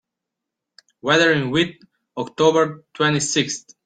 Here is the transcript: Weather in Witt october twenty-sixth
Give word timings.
Weather 1.03 1.31
in 1.33 1.51
Witt 1.51 1.77
october 2.17 2.83
twenty-sixth 2.95 3.75